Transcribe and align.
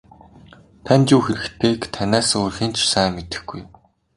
Танд 0.85 1.05
юу 1.15 1.21
хэрэгтэйг 1.25 1.79
танаас 1.95 2.29
өөр 2.39 2.53
хэн 2.57 2.71
ч 2.75 2.79
сайн 2.91 3.11
мэдэхгүй. 3.15 3.61